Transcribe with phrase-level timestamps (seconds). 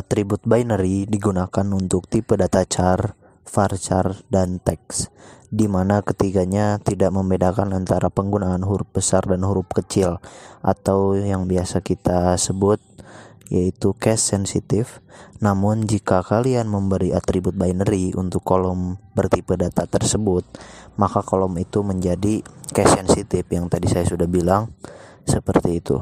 [0.00, 5.12] Atribut binary digunakan untuk tipe data char, varchar, dan text,
[5.52, 10.16] di mana ketiganya tidak membedakan antara penggunaan huruf besar dan huruf kecil,
[10.64, 12.80] atau yang biasa kita sebut
[13.52, 15.04] yaitu case sensitif.
[15.44, 20.48] Namun, jika kalian memberi atribut binary untuk kolom bertipe data tersebut,
[20.96, 22.40] maka kolom itu menjadi
[22.72, 24.72] case sensitive yang tadi saya sudah bilang
[25.28, 26.00] seperti itu.